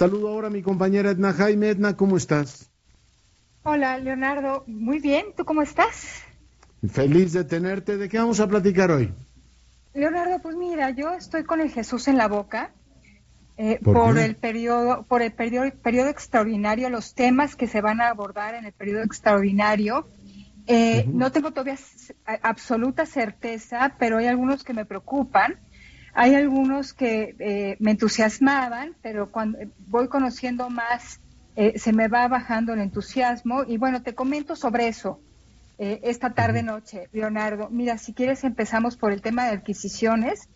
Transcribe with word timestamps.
Saludo 0.00 0.28
ahora 0.28 0.46
a 0.46 0.50
mi 0.50 0.62
compañera 0.62 1.10
Edna 1.10 1.34
Jaime. 1.34 1.68
Edna, 1.68 1.94
¿cómo 1.94 2.16
estás? 2.16 2.70
Hola, 3.64 3.98
Leonardo. 3.98 4.64
Muy 4.66 4.98
bien. 4.98 5.26
¿Tú 5.36 5.44
cómo 5.44 5.60
estás? 5.60 6.22
Feliz 6.90 7.34
de 7.34 7.44
tenerte. 7.44 7.98
¿De 7.98 8.08
qué 8.08 8.16
vamos 8.16 8.40
a 8.40 8.48
platicar 8.48 8.90
hoy? 8.90 9.12
Leonardo, 9.92 10.38
pues 10.40 10.56
mira, 10.56 10.88
yo 10.88 11.12
estoy 11.12 11.44
con 11.44 11.60
el 11.60 11.70
Jesús 11.70 12.08
en 12.08 12.16
la 12.16 12.28
boca 12.28 12.72
eh, 13.58 13.78
¿Por, 13.84 14.16
el 14.16 14.36
periodo, 14.36 15.02
por 15.02 15.20
el 15.20 15.32
periodo, 15.32 15.70
periodo 15.82 16.08
extraordinario, 16.08 16.88
los 16.88 17.14
temas 17.14 17.54
que 17.54 17.66
se 17.66 17.82
van 17.82 18.00
a 18.00 18.08
abordar 18.08 18.54
en 18.54 18.64
el 18.64 18.72
periodo 18.72 19.02
extraordinario. 19.02 20.08
Eh, 20.66 21.04
no 21.12 21.30
tengo 21.30 21.50
todavía 21.50 21.76
absoluta 22.42 23.04
certeza, 23.04 23.96
pero 23.98 24.16
hay 24.16 24.28
algunos 24.28 24.64
que 24.64 24.72
me 24.72 24.86
preocupan. 24.86 25.60
Hay 26.14 26.34
algunos 26.34 26.92
que 26.92 27.36
eh, 27.38 27.76
me 27.78 27.92
entusiasmaban, 27.92 28.96
pero 29.02 29.30
cuando 29.30 29.58
voy 29.86 30.08
conociendo 30.08 30.68
más, 30.70 31.20
eh, 31.56 31.78
se 31.78 31.92
me 31.92 32.08
va 32.08 32.26
bajando 32.28 32.72
el 32.72 32.80
entusiasmo. 32.80 33.64
Y 33.66 33.76
bueno, 33.78 34.02
te 34.02 34.14
comento 34.14 34.56
sobre 34.56 34.88
eso 34.88 35.20
eh, 35.78 36.00
esta 36.02 36.34
tarde-noche, 36.34 37.08
Leonardo. 37.12 37.68
Mira, 37.70 37.96
si 37.98 38.12
quieres 38.12 38.44
empezamos 38.44 38.96
por 38.96 39.12
el 39.12 39.22
tema 39.22 39.44
de 39.44 39.52
adquisiciones. 39.52 40.48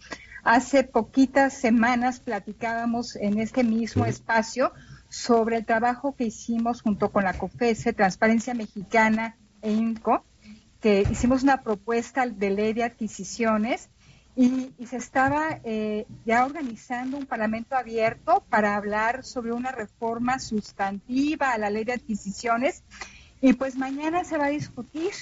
Hace 0.42 0.84
poquitas 0.84 1.54
semanas 1.54 2.20
platicábamos 2.20 3.16
en 3.16 3.38
este 3.38 3.64
mismo 3.64 4.04
espacio 4.04 4.72
sobre 5.08 5.56
el 5.56 5.64
trabajo 5.64 6.14
que 6.14 6.24
hicimos 6.24 6.82
junto 6.82 7.10
con 7.10 7.24
la 7.24 7.32
COFESE, 7.32 7.94
Transparencia 7.94 8.52
Mexicana 8.52 9.36
e 9.62 9.72
INCO, 9.72 10.22
que 10.82 11.06
hicimos 11.10 11.42
una 11.42 11.62
propuesta 11.62 12.26
de 12.26 12.50
ley 12.50 12.74
de 12.74 12.84
adquisiciones 12.84 13.88
y, 14.36 14.72
se 14.86 14.96
estaba 14.96 15.60
eh, 15.64 16.06
ya 16.24 16.44
organizando 16.44 17.16
un 17.16 17.26
parlamento 17.26 17.76
abierto 17.76 18.42
para 18.48 18.76
hablar 18.76 19.24
sobre 19.24 19.52
una 19.52 19.70
reforma 19.70 20.38
sustantiva 20.38 21.52
a 21.52 21.58
la 21.58 21.70
ley 21.70 21.84
de 21.84 21.92
adquisiciones. 21.92 22.82
Y 23.40 23.52
pues 23.52 23.76
mañana 23.76 24.24
se 24.24 24.36
va 24.36 24.46
a 24.46 24.50
discutir 24.50 25.12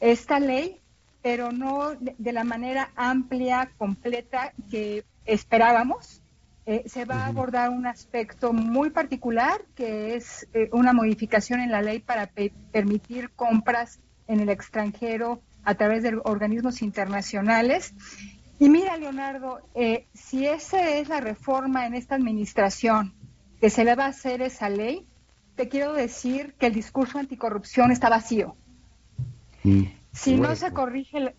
esta 0.00 0.40
ley, 0.40 0.80
pero 1.22 1.52
no 1.52 1.90
de, 1.90 2.32
la 2.32 2.44
manera 2.44 2.90
amplia, 2.96 3.70
completa 3.76 4.52
que 4.70 5.04
esperábamos. 5.26 6.22
Eh, 6.66 6.84
se 6.86 7.04
va 7.04 7.24
a 7.24 7.26
abordar 7.26 7.70
un 7.70 7.86
aspecto 7.86 8.52
muy 8.52 8.90
particular, 8.90 9.62
que 9.74 10.14
es 10.14 10.46
eh, 10.54 10.68
una 10.72 10.92
modificación 10.92 11.60
en 11.60 11.70
la 11.70 11.82
ley 11.82 11.98
para 11.98 12.30
permitir 12.72 13.30
compras 13.30 13.98
en 14.28 14.40
el 14.40 14.48
extranjero 14.48 15.42
a 15.64 15.74
través 15.74 16.02
de 16.02 16.18
organismos 16.24 16.82
internacionales. 16.82 17.94
Y 18.60 18.68
mira, 18.68 18.98
Leonardo, 18.98 19.62
eh, 19.74 20.06
si 20.12 20.46
esa 20.46 20.86
es 20.90 21.08
la 21.08 21.20
reforma 21.20 21.86
en 21.86 21.94
esta 21.94 22.14
administración 22.14 23.14
que 23.58 23.70
se 23.70 23.84
le 23.84 23.94
va 23.94 24.04
a 24.04 24.08
hacer 24.08 24.42
esa 24.42 24.68
ley, 24.68 25.06
te 25.56 25.70
quiero 25.70 25.94
decir 25.94 26.54
que 26.58 26.66
el 26.66 26.74
discurso 26.74 27.18
anticorrupción 27.18 27.90
está 27.90 28.10
vacío. 28.10 28.54
Mm, 29.64 29.84
si 30.12 30.36
no 30.36 30.54
se 30.56 30.72
corrige, 30.72 31.34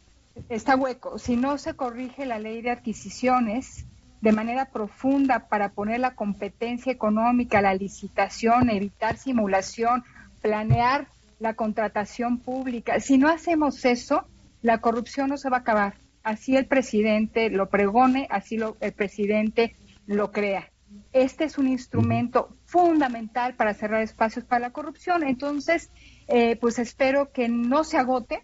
está 0.50 0.76
hueco, 0.76 1.20
si 1.20 1.36
no 1.36 1.60
se 1.60 1.76
corrige 1.76 2.26
la 2.26 2.40
ley 2.40 2.64
de 2.64 2.72
adquisiciones 2.72 3.86
de 4.22 4.32
manera 4.32 4.66
profunda 4.66 5.48
para 5.48 5.70
poner 5.70 6.00
la 6.00 6.16
competencia 6.16 6.92
económica, 6.92 7.62
la 7.62 7.76
licitación, 7.76 8.72
evitar 8.72 9.18
simulación, 9.18 10.04
planear 10.42 11.08
la 11.40 11.54
contratación 11.54 12.40
pública. 12.40 13.00
Si 13.00 13.20
no 13.20 13.30
hacemos 13.30 13.86
eso, 13.86 14.26
la 14.64 14.80
corrupción 14.80 15.30
no 15.30 15.38
se 15.38 15.50
va 15.52 15.58
a 15.58 15.60
acabar. 15.60 16.01
Así 16.24 16.56
el 16.56 16.68
presidente 16.68 17.50
lo 17.50 17.70
pregone, 17.70 18.28
así 18.30 18.58
lo, 18.58 18.78
el 18.80 18.94
presidente 18.94 19.76
lo 20.06 20.32
crea. 20.32 20.72
Este 21.14 21.46
es 21.46 21.58
un 21.58 21.68
instrumento 21.68 22.56
fundamental 22.66 23.56
para 23.56 23.74
cerrar 23.74 24.02
espacios 24.02 24.46
para 24.46 24.60
la 24.60 24.72
corrupción. 24.72 25.24
Entonces, 25.24 25.90
eh, 26.28 26.58
pues 26.58 26.80
espero 26.80 27.32
que 27.32 27.50
no 27.50 27.84
se 27.84 27.98
agote 27.98 28.44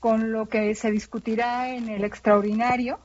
con 0.00 0.32
lo 0.32 0.48
que 0.48 0.74
se 0.74 0.90
discutirá 0.90 1.74
en 1.74 1.88
el 1.88 2.04
extraordinario 2.04 3.00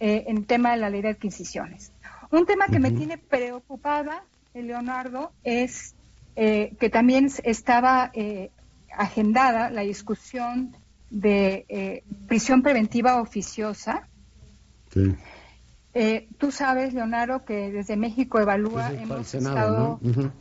eh, 0.00 0.24
en 0.28 0.44
tema 0.44 0.72
de 0.72 0.78
la 0.78 0.90
ley 0.90 1.02
de 1.02 1.10
adquisiciones. 1.10 1.92
Un 2.30 2.46
tema 2.46 2.66
que 2.66 2.78
me 2.80 2.90
tiene 2.90 3.18
preocupada, 3.18 4.24
Leonardo, 4.54 5.32
es 5.44 5.94
eh, 6.34 6.74
que 6.80 6.90
también 6.90 7.30
estaba 7.44 8.12
agendada 8.90 9.70
la 9.70 9.82
discusión 9.82 10.76
de 11.10 11.66
eh, 11.68 12.04
prisión 12.26 12.62
preventiva 12.62 13.20
oficiosa. 13.20 14.08
Eh, 15.94 16.28
tú 16.38 16.50
sabes, 16.50 16.94
Leonardo, 16.94 17.44
que 17.44 17.70
desde 17.70 17.96
México 17.96 18.40
Evalúa 18.40 18.92
hemos 18.92 19.18
el 19.18 19.24
Senado, 19.24 20.00
estado... 20.02 20.32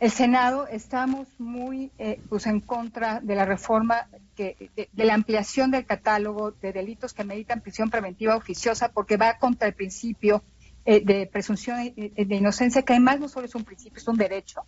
El 0.00 0.12
Senado 0.12 0.68
estamos 0.68 1.26
muy 1.38 1.90
eh, 1.98 2.20
pues 2.28 2.46
en 2.46 2.60
contra 2.60 3.18
de 3.20 3.34
la 3.34 3.44
reforma, 3.44 4.06
que, 4.36 4.70
de, 4.76 5.04
la 5.04 5.14
ampliación 5.14 5.72
del 5.72 5.86
catálogo 5.86 6.52
de 6.52 6.72
delitos 6.72 7.12
que 7.12 7.24
meditan 7.24 7.60
prisión 7.60 7.90
preventiva 7.90 8.36
oficiosa, 8.36 8.92
porque 8.92 9.16
va 9.16 9.38
contra 9.38 9.66
el 9.66 9.74
principio 9.74 10.44
de 10.86 11.28
presunción 11.30 11.92
de 11.94 12.34
inocencia, 12.34 12.80
que 12.80 12.94
además 12.94 13.20
no 13.20 13.28
solo 13.28 13.44
es 13.44 13.54
un 13.54 13.64
principio, 13.64 13.98
es 13.98 14.08
un 14.08 14.16
derecho. 14.16 14.62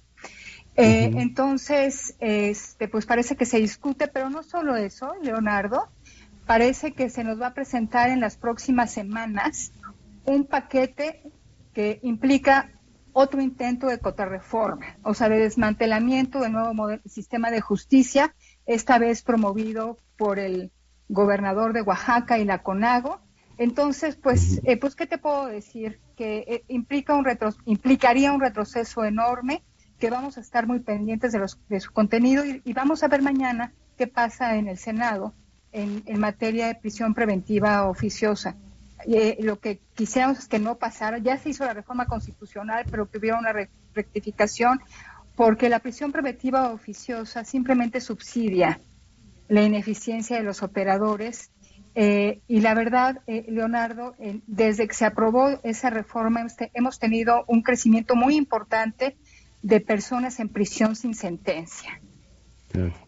Eh, 0.81 1.13
entonces, 1.17 2.17
este, 2.21 2.89
pues 2.89 3.07
parece 3.07 3.37
que 3.37 3.45
se 3.45 3.59
discute, 3.59 4.09
pero 4.09 4.31
no 4.31 4.43
solo 4.43 4.77
eso, 4.77 5.15
Leonardo, 5.23 5.89
parece 6.47 6.93
que 6.93 7.11
se 7.11 7.23
nos 7.23 7.41
va 7.41 7.49
a 7.49 7.55
presentar 7.55 8.11
en 8.11 8.21
las 8.21 8.37
próximas 8.37 8.91
semanas 8.91 9.73
un 10.25 10.47
paquete 10.47 11.23
que 11.75 12.01
implica 12.03 12.71
otro 13.13 13.41
intento 13.41 13.89
de 13.89 13.99
contrarreforma, 13.99 14.97
o 15.03 15.15
sea, 15.15 15.29
de 15.29 15.39
desmantelamiento 15.39 16.41
del 16.41 16.53
nuevo 16.53 16.75
sistema 17.07 17.51
de 17.51 17.61
justicia, 17.61 18.35
esta 18.67 18.99
vez 18.99 19.23
promovido 19.23 19.99
por 20.17 20.39
el 20.39 20.71
gobernador 21.09 21.73
de 21.73 21.83
Oaxaca 21.83 22.39
y 22.39 22.45
la 22.45 22.63
CONAGO. 22.63 23.21
Entonces, 23.59 24.17
pues, 24.17 24.61
eh, 24.65 24.77
pues 24.77 24.95
¿qué 24.95 25.07
te 25.07 25.19
puedo 25.19 25.47
decir? 25.47 26.01
Que 26.17 26.39
eh, 26.47 26.65
implica 26.69 27.15
un 27.15 27.25
retro, 27.25 27.51
implicaría 27.67 28.33
un 28.33 28.41
retroceso 28.41 29.05
enorme 29.05 29.63
que 30.01 30.11
vamos 30.11 30.39
a 30.39 30.41
estar 30.41 30.67
muy 30.67 30.81
pendientes 30.81 31.31
de, 31.31 31.39
los, 31.39 31.61
de 31.69 31.79
su 31.79 31.93
contenido 31.93 32.43
y, 32.45 32.73
vamos 32.73 33.03
a 33.05 33.09
ver 33.09 33.23
mañana 33.23 33.73
qué 33.99 34.07
pasa 34.07 34.57
en 34.57 34.67
el 34.67 34.79
Senado 34.79 35.35
en, 35.73 36.03
materia 36.19 36.67
de 36.67 36.75
prisión 36.75 37.15
preventiva 37.15 37.87
oficiosa. 37.89 38.57
Eh, 39.07 39.37
lo 39.41 39.61
que 39.61 39.79
quisiéramos 39.95 40.39
es 40.39 40.49
que 40.49 40.59
no 40.59 40.77
pasara, 40.77 41.19
ya 41.19 41.37
se 41.37 41.51
hizo 41.51 41.65
la 41.65 41.75
reforma 41.75 42.07
constitucional, 42.07 42.87
pero 42.91 43.09
que 43.09 43.19
hubiera 43.19 43.39
una 43.39 43.53
rectificación, 43.95 44.81
porque 45.37 45.69
la 45.69 45.79
prisión 45.79 46.13
preventiva 46.13 46.73
oficiosa 46.73 47.45
simplemente 47.45 48.01
subsidia 48.01 48.81
la 49.49 49.63
ineficiencia 49.63 50.37
de 50.37 50.43
los 50.43 50.63
operadores. 50.63 51.51
Eh, 51.95 52.41
y 52.47 52.61
la 52.61 52.75
verdad, 52.75 53.21
eh, 53.27 53.45
Leonardo, 53.49 54.15
desde 54.47 54.89
que 54.89 54.95
se 54.95 55.05
aprobó 55.05 55.61
esa 55.63 55.91
reforma 55.91 56.47
hemos 56.73 56.99
tenido 56.99 57.45
un 57.49 57.63
crecimiento 57.63 58.17
muy 58.17 58.37
importante 58.37 59.17
de 59.63 59.81
personas 59.81 60.41
en 60.41 60.49
prisión 60.49 60.97
sin 60.97 61.15
sentencia. 61.15 62.01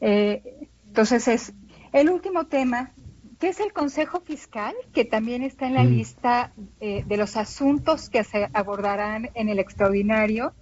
Eh, 0.00 0.68
entonces 0.86 1.28
es 1.28 1.54
el 1.92 2.10
último 2.10 2.46
tema, 2.46 2.92
que 3.38 3.48
es 3.48 3.60
el 3.60 3.72
Consejo 3.72 4.20
Fiscal, 4.20 4.74
que 4.92 5.04
también 5.04 5.42
está 5.42 5.66
en 5.66 5.74
la 5.74 5.84
mm. 5.84 5.88
lista 5.88 6.52
eh, 6.80 7.04
de 7.06 7.16
los 7.16 7.36
asuntos 7.36 8.08
que 8.10 8.24
se 8.24 8.48
abordarán 8.52 9.30
en 9.34 9.48
el 9.48 9.58
extraordinario. 9.58 10.52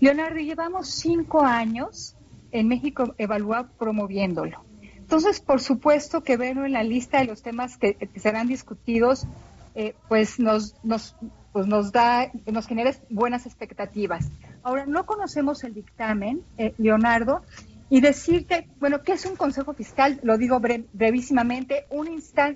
Leonardo, 0.00 0.38
llevamos 0.38 0.90
cinco 0.90 1.42
años 1.42 2.16
en 2.50 2.68
México 2.68 3.14
evaluar 3.18 3.70
promoviéndolo. 3.78 4.64
Entonces, 4.96 5.40
por 5.40 5.60
supuesto 5.60 6.22
que 6.22 6.36
verlo 6.36 6.66
en 6.66 6.72
la 6.72 6.82
lista 6.82 7.18
de 7.18 7.26
los 7.26 7.42
temas 7.42 7.78
que, 7.78 8.10
serán 8.16 8.48
discutidos, 8.48 9.26
eh, 9.74 9.94
pues 10.08 10.40
nos, 10.40 10.74
nos, 10.82 11.14
pues 11.52 11.66
nos 11.66 11.92
da, 11.92 12.30
nos 12.46 12.66
genera 12.66 12.92
buenas 13.08 13.46
expectativas. 13.46 14.28
Ahora, 14.66 14.84
no 14.84 15.06
conocemos 15.06 15.62
el 15.62 15.74
dictamen, 15.74 16.42
eh, 16.58 16.74
Leonardo, 16.78 17.42
y 17.88 18.00
decirte, 18.00 18.66
bueno, 18.80 19.00
¿qué 19.04 19.12
es 19.12 19.24
un 19.24 19.36
consejo 19.36 19.74
fiscal? 19.74 20.18
Lo 20.24 20.38
digo 20.38 20.58
brevísimamente, 20.58 21.86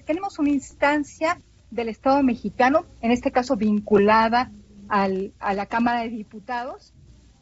tenemos 0.05 0.41
una 0.41 0.51
instancia 0.51 1.41
del 1.71 1.89
Estado 1.89 2.21
mexicano, 2.25 2.85
en 3.01 3.13
este 3.13 3.31
caso 3.31 3.55
vinculada 3.55 4.51
al, 4.89 5.33
a 5.39 5.55
la 5.55 5.67
Cámara 5.67 6.01
de 6.01 6.09
Diputados, 6.09 6.93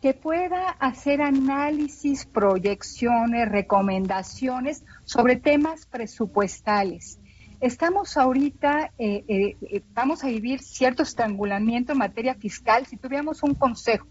que 0.02 0.12
pueda 0.12 0.68
hacer 0.68 1.22
análisis, 1.22 2.26
proyecciones, 2.26 3.48
recomendaciones 3.48 4.84
sobre 5.04 5.36
temas 5.36 5.86
presupuestales. 5.86 7.18
Estamos 7.62 8.18
ahorita, 8.18 8.92
eh, 8.98 9.24
eh, 9.28 9.56
eh, 9.62 9.82
vamos 9.94 10.24
a 10.24 10.26
vivir 10.26 10.60
cierto 10.60 11.04
estrangulamiento 11.04 11.92
en 11.92 11.98
materia 11.98 12.34
fiscal. 12.34 12.84
Si 12.84 12.98
tuviéramos 12.98 13.42
un 13.42 13.54
consejo, 13.54 14.06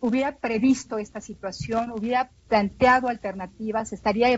hubiera 0.00 0.36
previsto 0.36 0.98
esta 0.98 1.20
situación, 1.20 1.90
hubiera 1.90 2.30
planteado 2.48 3.08
alternativas, 3.08 3.92
estaría 3.92 4.28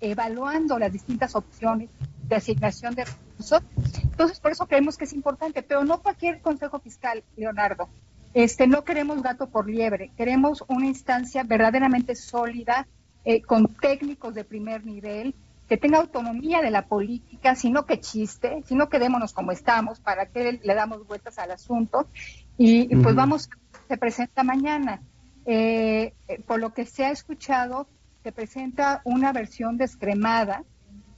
evaluando 0.00 0.78
las 0.78 0.92
distintas 0.92 1.34
opciones 1.34 1.90
de 2.26 2.36
asignación 2.36 2.94
de 2.94 3.04
recursos. 3.04 3.62
Entonces, 4.02 4.40
por 4.40 4.52
eso 4.52 4.66
creemos 4.66 4.96
que 4.96 5.04
es 5.04 5.12
importante, 5.12 5.62
pero 5.62 5.84
no 5.84 6.00
cualquier 6.00 6.40
consejo 6.40 6.78
fiscal, 6.78 7.22
Leonardo. 7.36 7.88
Este, 8.32 8.66
no 8.66 8.84
queremos 8.84 9.22
gato 9.22 9.48
por 9.48 9.68
liebre, 9.68 10.12
queremos 10.16 10.64
una 10.68 10.86
instancia 10.86 11.42
verdaderamente 11.42 12.14
sólida, 12.14 12.86
eh, 13.24 13.42
con 13.42 13.66
técnicos 13.66 14.34
de 14.34 14.44
primer 14.44 14.86
nivel, 14.86 15.34
que 15.68 15.76
tenga 15.76 15.98
autonomía 15.98 16.62
de 16.62 16.70
la 16.70 16.86
política, 16.86 17.54
sino 17.54 17.86
que 17.86 18.00
chiste, 18.00 18.62
sino 18.66 18.88
quedémonos 18.88 19.32
como 19.32 19.52
estamos, 19.52 20.00
para 20.00 20.26
que 20.26 20.60
le 20.62 20.74
damos 20.74 21.06
vueltas 21.06 21.38
al 21.38 21.50
asunto. 21.50 22.08
Y, 22.56 22.94
pues 22.96 23.14
vamos, 23.14 23.48
se 23.90 23.98
presenta 23.98 24.44
mañana. 24.44 25.02
Eh, 25.46 26.14
eh, 26.28 26.40
por 26.46 26.60
lo 26.60 26.72
que 26.72 26.86
se 26.86 27.04
ha 27.04 27.10
escuchado, 27.10 27.88
se 28.22 28.30
presenta 28.30 29.02
una 29.02 29.32
versión 29.32 29.76
descremada. 29.78 30.62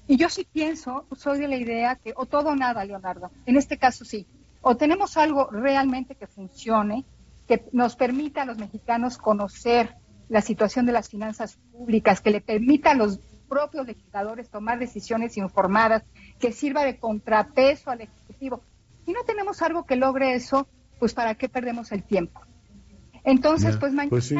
Y 0.06 0.16
yo 0.16 0.30
sí 0.30 0.48
pienso, 0.50 1.04
soy 1.14 1.38
de 1.38 1.48
la 1.48 1.56
idea 1.56 1.96
que 1.96 2.14
o 2.16 2.24
todo 2.24 2.48
o 2.48 2.56
nada, 2.56 2.82
Leonardo. 2.86 3.30
En 3.44 3.58
este 3.58 3.76
caso 3.76 4.06
sí. 4.06 4.26
O 4.62 4.74
tenemos 4.74 5.18
algo 5.18 5.50
realmente 5.50 6.14
que 6.14 6.26
funcione, 6.26 7.04
que 7.46 7.62
nos 7.72 7.94
permita 7.94 8.40
a 8.40 8.46
los 8.46 8.56
mexicanos 8.56 9.18
conocer 9.18 9.94
la 10.30 10.40
situación 10.40 10.86
de 10.86 10.92
las 10.92 11.10
finanzas 11.10 11.58
públicas, 11.72 12.22
que 12.22 12.30
le 12.30 12.40
permita 12.40 12.92
a 12.92 12.94
los 12.94 13.20
propios 13.50 13.86
legisladores 13.86 14.48
tomar 14.48 14.78
decisiones 14.78 15.36
informadas, 15.36 16.04
que 16.38 16.52
sirva 16.52 16.84
de 16.84 16.96
contrapeso 16.96 17.90
al 17.90 18.00
Ejecutivo. 18.00 18.62
Si 19.04 19.12
no 19.12 19.24
tenemos 19.24 19.60
algo 19.60 19.84
que 19.84 19.96
logre 19.96 20.32
eso, 20.32 20.66
pues 20.98 21.12
¿para 21.12 21.34
qué 21.34 21.50
perdemos 21.50 21.92
el 21.92 22.02
tiempo? 22.02 22.40
Entonces, 23.24 23.76
pues 23.76 23.92
mañana 23.92 24.10
pues 24.10 24.34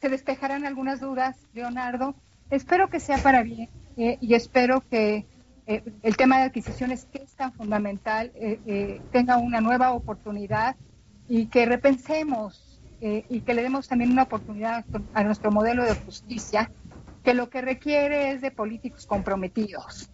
se 0.00 0.08
despejarán 0.08 0.64
algunas 0.64 1.00
dudas, 1.00 1.36
Leonardo. 1.52 2.14
Espero 2.50 2.88
que 2.88 3.00
sea 3.00 3.18
para 3.18 3.42
bien 3.42 3.68
eh, 3.96 4.18
y 4.20 4.34
espero 4.34 4.82
que 4.88 5.26
eh, 5.66 5.82
el 6.02 6.16
tema 6.16 6.38
de 6.38 6.44
adquisiciones, 6.44 7.06
que 7.12 7.22
es 7.22 7.34
tan 7.34 7.52
fundamental, 7.52 8.32
eh, 8.34 9.00
tenga 9.12 9.36
una 9.36 9.60
nueva 9.60 9.92
oportunidad 9.92 10.76
y 11.28 11.46
que 11.46 11.66
repensemos 11.66 12.64
y 13.00 13.42
que 13.42 13.54
le 13.54 13.62
demos 13.62 13.86
también 13.86 14.10
una 14.10 14.24
oportunidad 14.24 14.84
a 15.14 15.22
nuestro 15.22 15.52
modelo 15.52 15.84
de 15.84 15.94
justicia, 15.94 16.68
que 17.22 17.32
lo 17.32 17.48
que 17.48 17.60
requiere 17.60 18.32
es 18.32 18.40
de 18.40 18.50
políticos 18.50 19.06
comprometidos, 19.06 20.10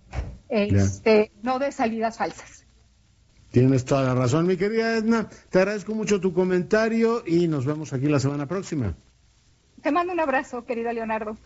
este, 0.50 1.32
no 1.42 1.58
de 1.58 1.72
salidas 1.72 2.18
falsas. 2.18 2.63
Tienes 3.54 3.84
toda 3.84 4.02
la 4.02 4.16
razón, 4.16 4.48
mi 4.48 4.56
querida 4.56 4.96
Edna. 4.96 5.28
Te 5.48 5.60
agradezco 5.60 5.94
mucho 5.94 6.20
tu 6.20 6.32
comentario 6.32 7.22
y 7.24 7.46
nos 7.46 7.64
vemos 7.64 7.92
aquí 7.92 8.06
la 8.06 8.18
semana 8.18 8.46
próxima. 8.46 8.96
Te 9.80 9.92
mando 9.92 10.12
un 10.12 10.18
abrazo, 10.18 10.64
querido 10.64 10.92
Leonardo. 10.92 11.36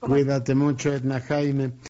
Cuídate 0.00 0.54
mucho, 0.54 0.94
Edna 0.94 1.20
Jaime. 1.20 1.72